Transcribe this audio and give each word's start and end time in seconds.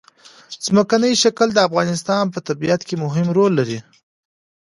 ځمکنی 0.65 1.13
شکل 1.23 1.47
د 1.53 1.59
افغانستان 1.67 2.23
په 2.33 2.39
طبیعت 2.47 2.81
کې 2.87 2.95
مهم 3.03 3.27
رول 3.37 3.51
لري. 3.59 3.79